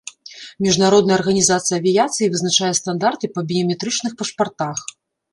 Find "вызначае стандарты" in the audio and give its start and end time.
2.35-3.29